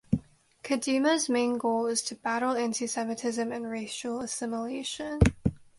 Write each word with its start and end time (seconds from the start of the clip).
Kadimah's 0.63 1.29
main 1.29 1.59
goal 1.59 1.85
is 1.85 2.01
to 2.01 2.15
battle 2.15 2.57
anti-Semitism 2.57 3.51
and 3.51 3.69
racial 3.69 4.21
assimilation. 4.21 5.19